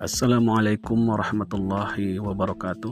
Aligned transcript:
Assalamualaikum 0.00 1.12
warahmatullahi 1.12 2.16
wabarakatuh. 2.16 2.88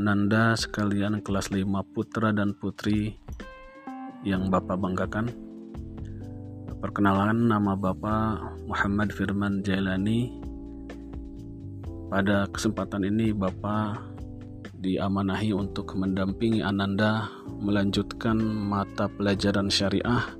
Ananda 0.00 0.56
sekalian 0.56 1.20
kelas 1.20 1.52
5 1.52 1.68
putra 1.92 2.32
dan 2.32 2.56
putri 2.56 3.20
yang 4.24 4.48
Bapak 4.48 4.80
banggakan. 4.80 5.28
Perkenalan 6.80 7.52
nama 7.52 7.76
Bapak 7.76 8.64
Muhammad 8.64 9.12
Firman 9.12 9.60
Jailani. 9.60 10.40
Pada 12.08 12.48
kesempatan 12.48 13.04
ini 13.04 13.36
Bapak 13.36 14.00
diamanahi 14.80 15.52
untuk 15.52 16.00
mendampingi 16.00 16.64
Ananda 16.64 17.28
melanjutkan 17.60 18.40
mata 18.40 19.04
pelajaran 19.04 19.68
syariah 19.68 20.32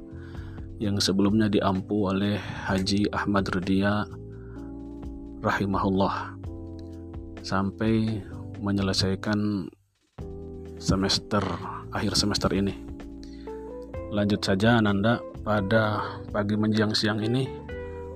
yang 0.80 0.96
sebelumnya 0.96 1.52
diampu 1.52 2.08
oleh 2.08 2.40
Haji 2.40 3.12
Ahmad 3.12 3.44
Rudia 3.52 4.08
rahimahullah 5.40 6.36
sampai 7.40 8.20
menyelesaikan 8.60 9.68
semester 10.76 11.40
akhir 11.92 12.16
semester 12.16 12.52
ini. 12.52 12.76
Lanjut 14.12 14.44
saja 14.44 14.76
Ananda 14.76 15.20
pada 15.40 16.04
pagi 16.28 16.56
menjelang 16.60 16.92
siang 16.92 17.24
ini 17.24 17.48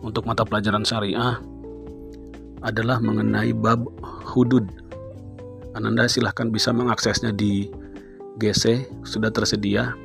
untuk 0.04 0.28
mata 0.28 0.44
pelajaran 0.44 0.84
syariah 0.84 1.40
adalah 2.60 3.00
mengenai 3.00 3.56
bab 3.56 3.80
hudud. 4.32 4.68
Ananda 5.72 6.08
silahkan 6.08 6.48
bisa 6.52 6.72
mengaksesnya 6.76 7.32
di 7.32 7.68
GC 8.36 8.88
sudah 9.04 9.32
tersedia. 9.32 9.96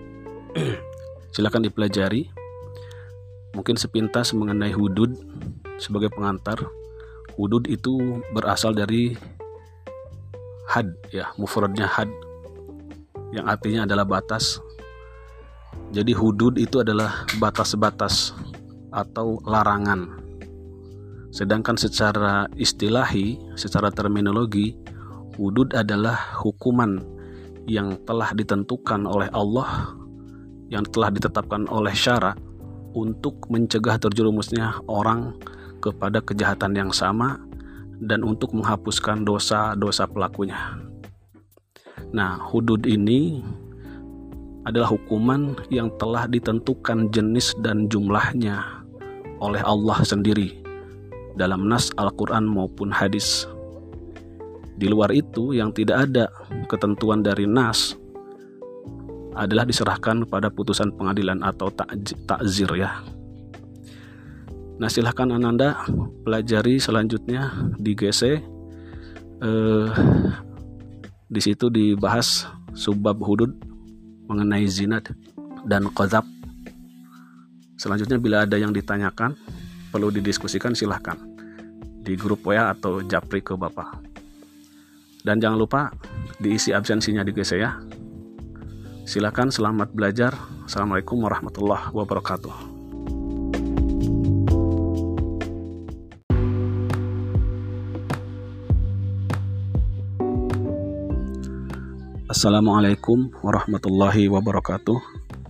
silahkan 1.36 1.64
dipelajari. 1.64 2.32
Mungkin 3.58 3.76
sepintas 3.76 4.32
mengenai 4.32 4.72
hudud 4.72 5.18
sebagai 5.82 6.14
pengantar 6.14 6.70
Hudud 7.40 7.72
itu 7.72 8.20
berasal 8.36 8.76
dari 8.76 9.16
had 10.68 10.92
ya, 11.08 11.32
mufradnya 11.40 11.88
had 11.88 12.12
yang 13.32 13.48
artinya 13.48 13.88
adalah 13.88 14.04
batas. 14.04 14.60
Jadi 15.96 16.12
hudud 16.12 16.60
itu 16.60 16.84
adalah 16.84 17.24
batas-batas 17.40 18.36
atau 18.92 19.40
larangan. 19.48 20.20
Sedangkan 21.32 21.80
secara 21.80 22.52
istilahi, 22.60 23.40
secara 23.56 23.88
terminologi, 23.88 24.76
hudud 25.40 25.72
adalah 25.72 26.36
hukuman 26.44 27.00
yang 27.72 27.96
telah 28.04 28.36
ditentukan 28.36 29.08
oleh 29.08 29.32
Allah, 29.32 29.96
yang 30.68 30.84
telah 30.92 31.08
ditetapkan 31.08 31.72
oleh 31.72 31.96
syara 31.96 32.36
untuk 32.92 33.48
mencegah 33.48 33.96
terjerumusnya 33.96 34.84
orang 34.92 35.40
kepada 35.80 36.20
kejahatan 36.20 36.76
yang 36.76 36.92
sama 36.92 37.40
dan 38.00 38.24
untuk 38.24 38.56
menghapuskan 38.56 39.28
dosa-dosa 39.28 40.08
pelakunya. 40.08 40.80
Nah, 42.16 42.40
hudud 42.40 42.88
ini 42.88 43.44
adalah 44.64 44.92
hukuman 44.92 45.56
yang 45.72 45.92
telah 45.98 46.28
ditentukan 46.28 47.12
jenis 47.12 47.56
dan 47.64 47.90
jumlahnya 47.92 48.64
oleh 49.40 49.64
Allah 49.64 50.00
sendiri 50.04 50.60
dalam 51.40 51.68
nas 51.72 51.92
Al-Quran 51.96 52.44
maupun 52.44 52.92
hadis. 52.92 53.48
Di 54.80 54.88
luar 54.88 55.12
itu, 55.12 55.52
yang 55.52 55.76
tidak 55.76 56.08
ada 56.08 56.32
ketentuan 56.72 57.20
dari 57.20 57.44
nas 57.44 58.00
adalah 59.36 59.68
diserahkan 59.68 60.28
pada 60.28 60.48
putusan 60.52 60.92
pengadilan 60.96 61.44
atau 61.44 61.72
takzir 62.28 62.68
ya. 62.76 63.00
Nah 64.80 64.88
silahkan 64.88 65.28
Ananda 65.28 65.84
pelajari 66.24 66.80
selanjutnya 66.80 67.52
di 67.76 67.92
GC. 68.00 68.40
Eh, 69.40 69.90
di 71.30 71.42
situ 71.44 71.68
dibahas 71.68 72.48
subbab 72.72 73.20
hudud 73.20 73.52
mengenai 74.32 74.64
zinat 74.72 75.12
dan 75.68 75.92
kozab. 75.92 76.24
Selanjutnya 77.76 78.20
bila 78.20 78.48
ada 78.48 78.56
yang 78.56 78.72
ditanyakan 78.72 79.36
perlu 79.92 80.12
didiskusikan 80.16 80.72
silahkan 80.72 81.20
di 82.04 82.16
grup 82.16 82.48
WA 82.48 82.72
atau 82.72 83.04
japri 83.04 83.44
ke 83.44 83.60
Bapak. 83.60 84.00
Dan 85.20 85.44
jangan 85.44 85.60
lupa 85.60 85.82
diisi 86.40 86.72
absensinya 86.72 87.28
di 87.28 87.36
GC 87.36 87.52
ya. 87.60 87.76
Silakan 89.04 89.52
selamat 89.52 89.92
belajar. 89.92 90.32
Assalamualaikum 90.64 91.20
warahmatullahi 91.20 91.92
wabarakatuh. 91.92 92.79
Assalamualaikum 102.40 103.36
warahmatullahi 103.44 104.32
wabarakatuh. 104.32 104.96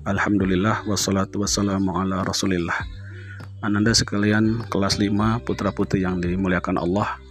Alhamdulillah 0.10 0.90
wassalatu 0.90 1.46
wassalamu 1.46 1.94
ala 1.94 2.26
rasulillah. 2.26 2.74
Ananda 3.62 3.94
sekalian 3.94 4.66
kelas 4.74 4.98
5 4.98 5.14
putra 5.46 5.70
putri 5.70 6.02
yang 6.02 6.18
dimuliakan 6.18 6.82
Allah. 6.82 7.22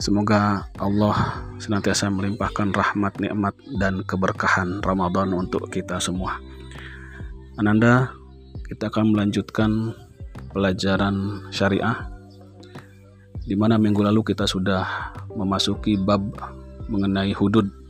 Semoga 0.00 0.64
Allah 0.80 1.44
senantiasa 1.60 2.08
melimpahkan 2.08 2.72
rahmat, 2.72 3.20
nikmat, 3.20 3.52
dan 3.76 4.00
keberkahan 4.08 4.80
Ramadan 4.80 5.36
untuk 5.36 5.68
kita 5.68 6.00
semua. 6.00 6.40
Ananda 7.60 8.08
kita 8.64 8.88
akan 8.88 9.12
melanjutkan 9.12 9.92
pelajaran 10.56 11.44
syariah 11.52 12.08
di 13.44 13.52
mana 13.52 13.76
minggu 13.76 14.00
lalu 14.00 14.24
kita 14.32 14.48
sudah 14.48 15.12
memasuki 15.36 16.00
bab 16.00 16.24
mengenai 16.88 17.36
hudud 17.36 17.83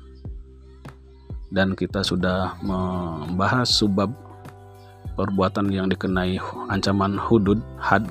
dan 1.55 1.79
kita 1.79 2.03
sudah 2.03 2.59
membahas 2.67 3.71
subbab 3.71 4.11
perbuatan 5.15 5.71
yang 5.71 5.87
dikenai 5.87 6.43
ancaman 6.67 7.15
hudud 7.15 7.63
had 7.79 8.03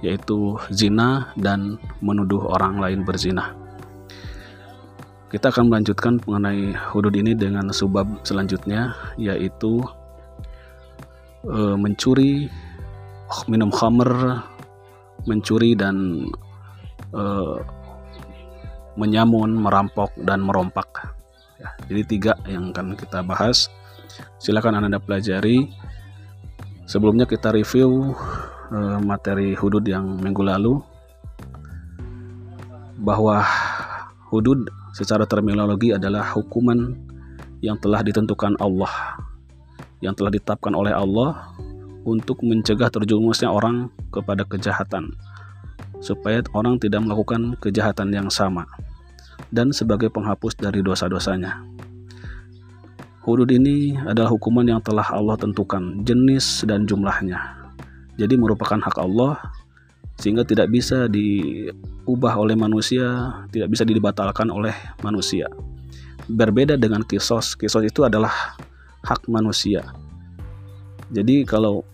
yaitu 0.00 0.56
zina 0.72 1.28
dan 1.36 1.76
menuduh 2.00 2.40
orang 2.48 2.80
lain 2.80 3.04
berzina. 3.04 3.52
Kita 5.28 5.52
akan 5.52 5.68
melanjutkan 5.68 6.24
mengenai 6.24 6.72
hudud 6.88 7.12
ini 7.12 7.36
dengan 7.36 7.68
subbab 7.68 8.24
selanjutnya 8.24 8.96
yaitu 9.20 9.84
e, 11.44 11.76
mencuri, 11.76 12.48
minum 13.44 13.68
khamer, 13.68 14.40
mencuri 15.28 15.76
dan 15.76 16.24
e, 17.12 17.24
menyamun, 18.96 19.52
merampok 19.52 20.16
dan 20.24 20.40
merompak 20.40 21.17
ya 21.58 21.68
jadi 21.90 22.02
tiga 22.06 22.32
yang 22.46 22.70
akan 22.70 22.94
kita 22.94 23.22
bahas. 23.26 23.68
Silakan 24.38 24.82
anda 24.82 24.98
pelajari. 24.98 25.70
Sebelumnya 26.88 27.28
kita 27.28 27.52
review 27.52 28.16
uh, 28.72 28.98
materi 29.04 29.52
hudud 29.52 29.84
yang 29.84 30.16
minggu 30.16 30.40
lalu 30.40 30.80
bahwa 32.98 33.44
hudud 34.32 34.66
secara 34.96 35.28
terminologi 35.28 35.94
adalah 35.94 36.26
hukuman 36.34 36.96
yang 37.62 37.78
telah 37.78 38.02
ditentukan 38.02 38.58
Allah 38.58 39.18
yang 39.98 40.14
telah 40.14 40.30
ditetapkan 40.30 40.74
oleh 40.74 40.94
Allah 40.94 41.54
untuk 42.06 42.42
mencegah 42.46 42.90
terjumusnya 42.90 43.50
orang 43.50 43.90
kepada 44.14 44.46
kejahatan 44.46 45.10
supaya 45.98 46.42
orang 46.54 46.78
tidak 46.78 47.02
melakukan 47.02 47.58
kejahatan 47.58 48.14
yang 48.14 48.30
sama 48.30 48.62
dan 49.54 49.72
sebagai 49.72 50.12
penghapus 50.12 50.58
dari 50.58 50.84
dosa-dosanya. 50.84 51.62
Hudud 53.28 53.48
ini 53.52 53.92
adalah 54.08 54.32
hukuman 54.32 54.64
yang 54.64 54.80
telah 54.80 55.04
Allah 55.12 55.36
tentukan, 55.36 56.00
jenis 56.00 56.64
dan 56.64 56.88
jumlahnya. 56.88 57.36
Jadi 58.16 58.34
merupakan 58.40 58.80
hak 58.80 58.96
Allah 58.96 59.36
sehingga 60.18 60.42
tidak 60.42 60.72
bisa 60.72 61.06
diubah 61.06 62.34
oleh 62.40 62.58
manusia, 62.58 63.36
tidak 63.52 63.68
bisa 63.70 63.84
dibatalkan 63.84 64.48
oleh 64.50 64.74
manusia. 65.04 65.46
Berbeda 66.26 66.80
dengan 66.80 67.04
kisos, 67.04 67.54
kisos 67.54 67.84
itu 67.84 68.02
adalah 68.02 68.56
hak 69.04 69.28
manusia. 69.30 69.84
Jadi 71.12 71.44
kalau 71.44 71.84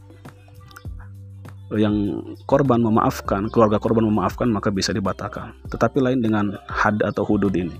yang 1.81 2.23
korban 2.45 2.81
memaafkan, 2.83 3.49
keluarga 3.49 3.81
korban 3.81 4.07
memaafkan 4.07 4.51
maka 4.51 4.69
bisa 4.69 4.93
dibatalkan. 4.93 5.57
Tetapi 5.69 5.99
lain 6.01 6.21
dengan 6.21 6.55
had 6.69 7.01
atau 7.01 7.25
hudud 7.25 7.53
ini. 7.55 7.75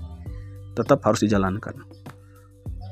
Tetap 0.75 0.99
harus 1.05 1.23
dijalankan. 1.23 1.85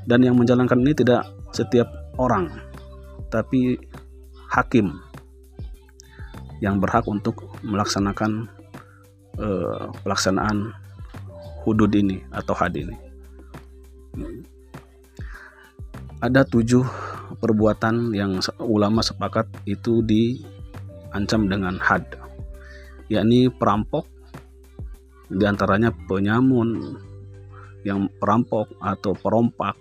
Dan 0.03 0.23
yang 0.23 0.35
menjalankan 0.35 0.79
ini 0.83 0.93
tidak 0.93 1.23
setiap 1.55 1.87
orang, 2.19 2.51
tapi 3.31 3.79
hakim 4.51 4.99
yang 6.59 6.79
berhak 6.79 7.07
untuk 7.07 7.47
melaksanakan 7.63 8.47
uh, 9.39 9.91
pelaksanaan 10.03 10.75
hudud 11.63 11.91
ini 11.95 12.19
atau 12.35 12.53
had 12.55 12.75
ini. 12.75 12.95
Ada 16.23 16.47
tujuh 16.47 16.87
perbuatan 17.39 18.15
yang 18.15 18.39
ulama 18.63 19.03
sepakat 19.03 19.47
itu 19.67 19.99
di 20.05 20.39
ancam 21.13 21.47
dengan 21.47 21.77
had 21.79 22.03
yakni 23.07 23.47
perampok 23.47 24.09
di 25.29 25.45
antaranya 25.45 25.93
penyamun 26.09 26.97
yang 27.83 28.07
perampok 28.19 28.69
atau 28.79 29.13
perompak 29.13 29.75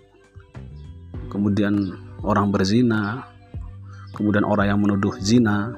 kemudian 1.29 1.93
orang 2.21 2.53
berzina 2.53 3.25
kemudian 4.13 4.45
orang 4.45 4.75
yang 4.75 4.79
menuduh 4.79 5.13
zina 5.17 5.73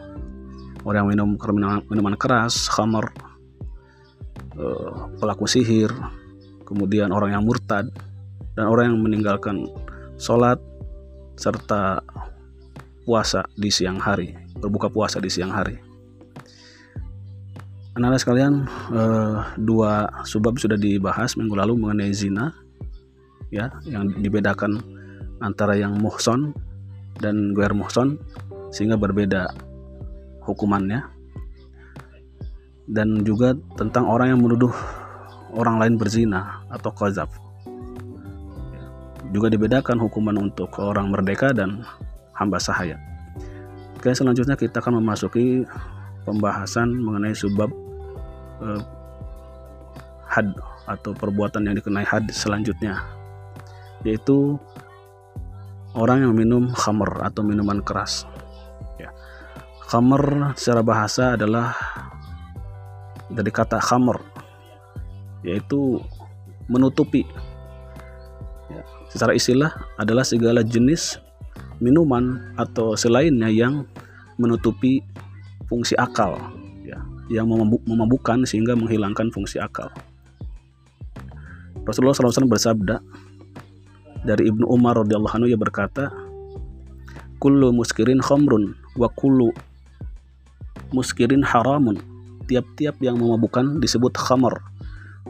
orang 0.86 1.10
yang 1.10 1.10
minum 1.18 1.30
minuman, 1.90 2.16
keras 2.16 2.69
khamar 2.69 3.10
eh, 4.58 4.92
pelaku 5.18 5.50
sihir 5.50 5.90
kemudian 6.66 7.13
orang 7.13 7.38
yang 7.38 7.44
murtad 7.46 7.90
dan 8.56 8.66
orang 8.68 8.94
yang 8.94 9.00
meninggalkan 9.01 9.68
sholat 10.16 10.58
serta 11.36 12.00
puasa 13.06 13.46
di 13.54 13.69
siang 13.69 14.02
hari 14.02 14.46
berbuka 14.60 14.88
puasa 14.90 15.19
di 15.19 15.30
siang 15.30 15.52
hari. 15.52 15.78
Anak-anak 17.96 18.19
sekalian 18.19 18.54
eh, 18.92 19.38
dua 19.62 20.10
sebab 20.28 20.60
sudah 20.60 20.75
dibahas 20.75 21.40
minggu 21.40 21.56
lalu 21.56 21.80
mengenai 21.80 22.12
zina 22.12 22.52
ya 23.54 23.72
yang 23.88 24.12
dibedakan 24.19 24.84
antara 25.40 25.80
yang 25.80 25.96
muhson 25.96 26.52
dan 27.24 27.56
guer 27.56 27.72
muhson 27.72 28.19
sehingga 28.74 29.00
berbeda 29.00 29.54
hukumannya. 30.44 31.13
Dan 32.86 33.25
juga 33.25 33.58
tentang 33.81 34.06
orang 34.06 34.38
yang 34.38 34.46
menuduh 34.46 34.69
orang 35.58 35.81
lain 35.81 35.98
berzina 35.98 36.62
atau 36.69 36.94
kozab 36.94 37.34
juga 39.34 39.50
dibedakan 39.50 39.98
hukuman 39.98 40.38
untuk 40.38 40.69
orang 40.78 41.10
merdeka 41.10 41.50
dan 41.50 41.81
hamba 42.36 42.60
sahaya 42.60 43.00
Oke 43.96 44.14
selanjutnya 44.14 44.54
kita 44.54 44.86
akan 44.86 45.02
memasuki 45.02 45.66
pembahasan 46.30 46.94
mengenai 46.94 47.34
sebab 47.34 47.74
eh, 48.62 48.82
had 50.30 50.52
atau 50.86 51.16
perbuatan 51.18 51.66
yang 51.66 51.74
dikenai 51.80 52.06
had 52.06 52.30
selanjutnya 52.30 53.02
yaitu 54.06 54.62
orang 55.98 56.28
yang 56.28 56.34
minum 56.38 56.70
khamr 56.76 57.26
atau 57.26 57.42
minuman 57.42 57.82
keras 57.82 58.30
ya. 59.02 59.10
khamr 59.90 60.54
secara 60.54 60.86
bahasa 60.86 61.34
adalah 61.34 61.74
dari 63.34 63.50
kata 63.50 63.82
khamr 63.82 64.22
yaitu 65.42 65.98
menutupi 66.70 67.26
ya. 68.70 68.86
secara 69.10 69.34
istilah 69.34 69.74
adalah 69.98 70.22
segala 70.22 70.62
jenis 70.62 71.18
minuman 71.83 72.56
atau 72.56 72.95
selainnya 72.95 73.51
yang 73.51 73.88
menutupi 74.36 75.04
fungsi 75.68 75.95
akal 75.95 76.38
yang 77.30 77.50
memabukkan 77.86 78.45
sehingga 78.45 78.77
menghilangkan 78.77 79.33
fungsi 79.33 79.57
akal. 79.57 79.89
Rasulullah 81.86 82.18
SAW 82.18 82.50
bersabda 82.50 83.01
dari 84.25 84.50
Ibnu 84.50 84.66
Umar 84.66 84.98
radhiyallahu 85.06 85.33
anhu 85.38 85.50
ia 85.50 85.57
berkata, 85.57 86.10
"Kullu 87.38 87.74
muskirin 87.74 88.22
khamrun 88.22 88.74
wa 88.98 89.10
kullu 89.13 89.54
muskirin 90.94 91.45
haramun." 91.45 91.98
Tiap-tiap 92.45 93.01
yang 93.01 93.18
memabukkan 93.18 93.81
disebut 93.81 94.13
khamar 94.22 94.62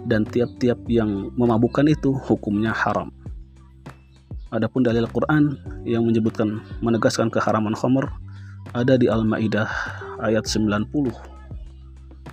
dan 0.04 0.28
tiap-tiap 0.28 0.84
yang 0.92 1.32
memabukkan 1.40 1.88
itu 1.88 2.12
hukumnya 2.12 2.76
haram. 2.76 3.15
Adapun 4.56 4.88
dalil 4.88 5.04
Quran 5.12 5.60
yang 5.84 6.08
menyebutkan 6.08 6.64
menegaskan 6.80 7.28
keharaman 7.28 7.76
khamr 7.76 8.08
ada 8.72 8.96
di 8.96 9.12
Al-Maidah 9.12 9.68
ayat 10.24 10.48
90 10.48 10.88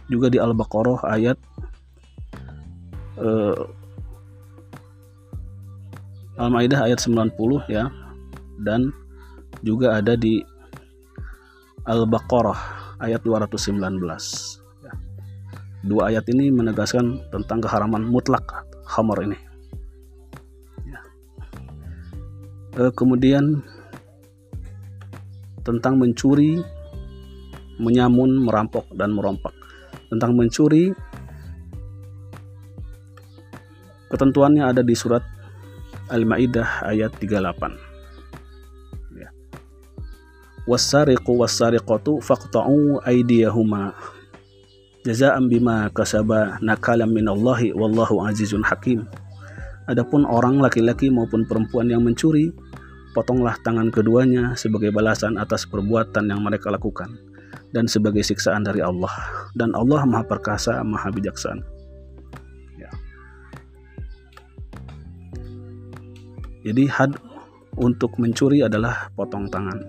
juga 0.06 0.30
di 0.30 0.38
Al-Baqarah 0.38 1.02
ayat 1.10 1.34
uh, 3.19 3.66
Al-Maidah 6.38 6.86
ayat 6.86 7.02
90 7.02 7.34
ya. 7.66 7.90
Dan 8.62 8.94
juga 9.66 9.98
ada 9.98 10.14
di 10.14 10.46
Al-Baqarah 11.90 12.58
ayat 13.02 13.26
219 13.26 13.98
ya. 14.86 14.92
dua 15.82 16.14
ayat 16.14 16.22
ini 16.30 16.54
menegaskan 16.54 17.19
tentang 17.34 17.58
keharaman 17.58 18.06
mutlak 18.06 18.46
khamar 18.86 19.19
ini 19.26 19.34
uh, 22.78 22.92
kemudian 22.92 23.62
tentang 25.62 25.98
mencuri 25.98 26.62
menyamun 27.78 28.42
merampok 28.42 28.90
dan 28.94 29.14
merompak. 29.14 29.54
Tentang 30.12 30.36
mencuri 30.36 30.92
ketentuannya 34.12 34.69
ada 34.69 34.84
di 34.84 34.92
surat 34.92 35.24
Al-Maidah 36.12 36.84
ayat 36.84 37.16
38 37.16 39.16
ya. 39.16 39.32
Wasariqu 40.69 41.32
wasariqatu 41.32 42.20
faqta'u 42.20 43.00
aydiyahuma 43.08 43.96
jaza'an 45.08 45.48
bima 45.48 45.88
kasaba 45.96 46.60
nakalam 46.60 47.08
minallahi 47.08 47.72
wallahu 47.72 48.20
azizun 48.28 48.60
hakim. 48.60 49.08
Adapun 49.88 50.28
orang 50.28 50.60
laki-laki 50.62 51.10
maupun 51.10 51.42
perempuan 51.48 51.90
yang 51.90 52.04
mencuri 52.04 52.52
potonglah 53.12 53.56
tangan 53.60 53.92
keduanya 53.92 54.56
sebagai 54.56 54.88
balasan 54.92 55.36
atas 55.36 55.68
perbuatan 55.68 56.32
yang 56.32 56.40
mereka 56.40 56.72
lakukan 56.72 57.12
dan 57.72 57.88
sebagai 57.88 58.24
siksaan 58.24 58.64
dari 58.64 58.80
Allah 58.80 59.12
dan 59.56 59.72
Allah 59.76 60.04
maha 60.04 60.24
perkasa 60.24 60.80
maha 60.84 61.12
bijaksana 61.12 61.64
ya. 62.80 62.90
jadi 66.64 66.84
had 66.88 67.12
untuk 67.76 68.16
mencuri 68.20 68.64
adalah 68.64 69.08
potong 69.16 69.48
tangan 69.48 69.80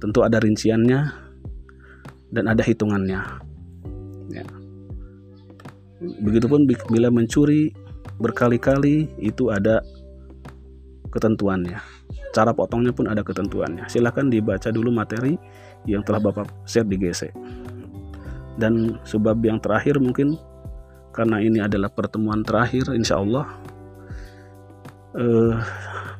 tentu 0.00 0.20
ada 0.24 0.40
rinciannya 0.40 1.00
dan 2.32 2.44
ada 2.48 2.60
hitungannya 2.60 3.20
ya. 4.32 4.44
begitupun 6.20 6.68
bila 6.68 7.08
mencuri 7.08 7.72
berkali-kali 8.20 9.08
itu 9.20 9.48
ada 9.48 9.80
ketentuannya 11.14 11.78
cara 12.34 12.50
potongnya 12.50 12.90
pun 12.90 13.06
ada 13.06 13.22
ketentuannya 13.22 13.86
silahkan 13.86 14.26
dibaca 14.26 14.68
dulu 14.74 14.90
materi 14.90 15.38
yang 15.88 16.02
telah 16.04 16.20
Bapak 16.20 16.48
share 16.64 16.88
di 16.88 16.96
GC. 16.96 17.30
Dan 18.56 18.98
sebab 19.04 19.42
yang 19.44 19.58
terakhir 19.60 19.98
mungkin 20.00 20.38
karena 21.14 21.38
ini 21.38 21.62
adalah 21.62 21.90
pertemuan 21.90 22.42
terakhir 22.42 22.90
insya 22.94 23.20
Allah 23.20 23.46
eh, 25.18 25.54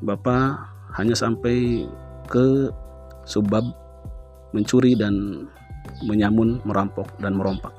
Bapak 0.03 0.71
hanya 1.01 1.17
sampai 1.17 1.87
ke 2.31 2.71
sebab 3.27 3.65
mencuri 4.55 4.95
dan 4.95 5.47
menyamun, 6.07 6.63
merampok 6.63 7.11
dan 7.19 7.35
merompak. 7.35 7.75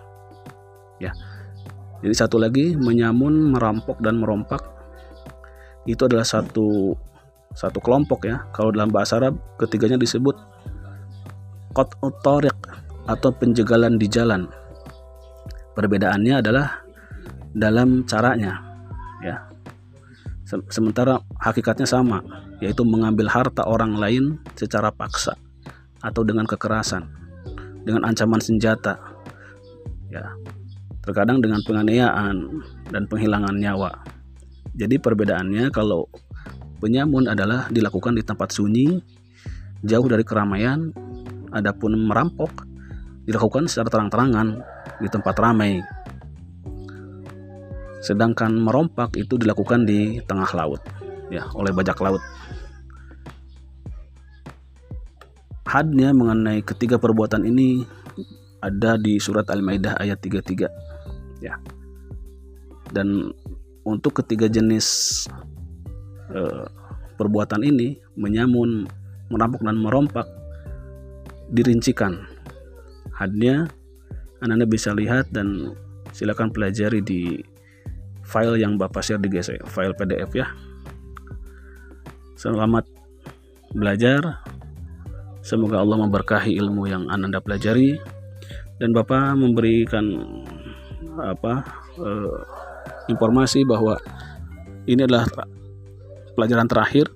Ya. 0.99 1.15
Jadi 2.03 2.15
satu 2.15 2.35
lagi 2.35 2.75
menyamun, 2.75 3.55
merampok 3.55 4.03
dan 4.03 4.19
merompak 4.19 4.59
itu 5.85 6.01
adalah 6.05 6.25
satu 6.25 6.97
satu 7.55 7.79
kelompok 7.79 8.27
ya. 8.27 8.43
Kalau 8.51 8.73
dalam 8.73 8.91
bahasa 8.91 9.21
Arab 9.21 9.37
ketiganya 9.61 9.95
disebut 9.95 10.35
tariq 12.23 12.55
atau 13.05 13.29
penjegalan 13.35 13.99
di 13.99 14.07
jalan. 14.09 14.49
Perbedaannya 15.75 16.39
adalah 16.39 16.83
dalam 17.51 18.07
caranya 18.07 18.59
ya. 19.19 19.43
Sementara 20.45 21.17
hakikatnya 21.41 21.89
sama, 21.89 22.21
yaitu 22.61 22.85
mengambil 22.85 23.25
harta 23.27 23.65
orang 23.65 23.97
lain 23.97 24.37
secara 24.53 24.93
paksa 24.93 25.33
atau 26.05 26.21
dengan 26.21 26.45
kekerasan, 26.45 27.01
dengan 27.81 28.05
ancaman 28.05 28.37
senjata. 28.37 29.01
Ya. 30.13 30.31
Terkadang 31.01 31.41
dengan 31.41 31.61
penganiayaan 31.65 32.37
dan 32.89 33.03
penghilangan 33.09 33.57
nyawa. 33.57 34.14
Jadi 34.75 34.99
perbedaannya 34.99 35.71
kalau 35.71 36.11
penyamun 36.83 37.31
adalah 37.31 37.71
dilakukan 37.71 38.19
di 38.19 38.23
tempat 38.27 38.51
sunyi, 38.51 38.99
jauh 39.81 40.07
dari 40.07 40.27
keramaian, 40.27 40.91
Adapun 41.55 41.95
merampok 41.95 42.67
dilakukan 43.23 43.71
secara 43.71 43.87
terang-terangan 43.87 44.59
di 44.99 45.07
tempat 45.07 45.35
ramai. 45.39 45.79
Sedangkan 48.03 48.51
merompak 48.59 49.15
itu 49.15 49.39
dilakukan 49.39 49.87
di 49.87 50.19
tengah 50.27 50.51
laut, 50.51 50.83
ya, 51.31 51.47
oleh 51.55 51.71
bajak 51.71 51.95
laut. 52.03 52.19
Hadnya 55.63 56.11
mengenai 56.11 56.59
ketiga 56.61 56.99
perbuatan 56.99 57.47
ini 57.47 57.87
ada 58.59 58.99
di 58.99 59.15
surat 59.17 59.47
Al-Maidah 59.47 59.95
ayat 59.95 60.19
33. 60.21 60.69
Ya. 61.39 61.55
Dan 62.91 63.31
untuk 63.85 64.19
ketiga 64.19 64.49
jenis 64.49 64.85
eh, 66.33 66.65
perbuatan 67.15 67.61
ini 67.61 68.01
menyamun, 68.17 68.89
merampok 69.29 69.61
dan 69.61 69.77
merompak 69.77 70.27
dirincikan 71.53 72.25
hadnya 73.13 73.69
Anda 74.41 74.65
bisa 74.67 74.93
lihat 74.93 75.31
dan 75.33 75.73
silakan 76.13 76.53
pelajari 76.53 77.01
di 77.01 77.41
file 78.25 78.61
yang 78.61 78.77
Bapak 78.77 79.01
share 79.01 79.21
di 79.21 79.29
GC, 79.29 79.63
file 79.65 79.95
PDF 79.97 80.29
ya. 80.37 80.49
Selamat 82.37 82.85
belajar. 83.73 84.43
Semoga 85.45 85.81
Allah 85.81 86.01
memberkahi 86.01 86.57
ilmu 86.57 86.89
yang 86.89 87.09
Anda 87.09 87.37
pelajari 87.41 87.97
dan 88.81 88.93
Bapak 88.93 89.33
memberikan 89.37 90.05
apa 91.21 91.63
eh, 92.01 92.37
informasi 93.11 93.65
bahwa 93.67 93.97
ini 94.85 95.05
adalah 95.05 95.25
pelajaran 96.37 96.69
terakhir. 96.69 97.09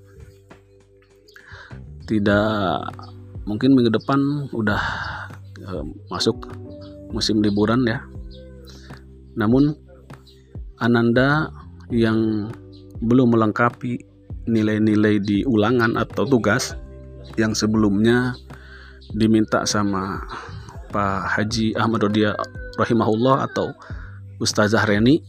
Tidak 2.10 2.50
mungkin 3.46 3.78
minggu 3.78 3.94
depan 3.94 4.50
udah 4.50 4.82
eh, 5.62 5.86
masuk 6.10 6.50
musim 7.14 7.42
liburan 7.42 7.86
ya. 7.86 8.02
Namun 9.38 9.78
Ananda 10.80 11.52
yang 11.92 12.50
belum 13.04 13.36
melengkapi 13.36 14.00
nilai-nilai 14.50 15.22
di 15.22 15.38
ulangan 15.46 15.94
atau 16.00 16.26
tugas 16.26 16.74
yang 17.38 17.54
sebelumnya 17.54 18.34
diminta 19.14 19.66
sama 19.70 20.26
Pak 20.90 21.38
Haji 21.38 21.78
Ahmad 21.78 22.10
Rodia 22.10 22.34
rahimahullah 22.78 23.46
atau 23.50 23.70
Ustazah 24.42 24.88
Reni 24.88 25.22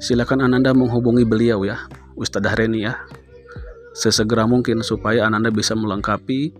silakan 0.00 0.40
Ananda 0.40 0.72
menghubungi 0.72 1.28
beliau 1.28 1.62
ya 1.62 1.86
Ustazah 2.16 2.56
Reni 2.56 2.88
ya 2.88 2.96
sesegera 3.92 4.48
mungkin 4.48 4.80
supaya 4.80 5.28
Ananda 5.28 5.52
bisa 5.52 5.76
melengkapi 5.76 6.56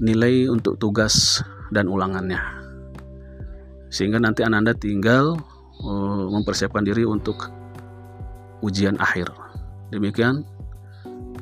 nilai 0.00 0.48
untuk 0.48 0.80
tugas 0.80 1.44
dan 1.70 1.86
ulangannya 1.86 2.40
sehingga 3.92 4.18
nanti 4.18 4.42
Ananda 4.42 4.72
tinggal 4.74 5.38
uh, 5.84 6.24
mempersiapkan 6.32 6.82
diri 6.82 7.04
untuk 7.04 7.52
ujian 8.64 8.96
akhir 8.98 9.28
demikian 9.92 10.42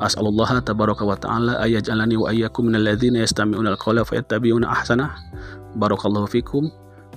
As'alullah 0.03 0.59
tabaraka 0.65 1.07
wa 1.07 1.15
ta'ala 1.15 1.63
ayaj'alani 1.63 2.19
wa 2.19 2.27
ayyakum 2.33 2.67
minal 2.67 2.91
ladzina 2.91 3.23
yastami'una 3.23 3.79
al-qawla 3.79 4.03
fayattabi'una 4.03 4.67
ahsanah. 4.67 5.15
Barakallahu 5.79 6.27
fikum. 6.27 6.73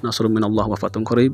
Nasrun 0.05 0.29
minallah 0.29 0.69
wa 0.69 0.77
fatun 0.77 1.01
qarib. 1.01 1.33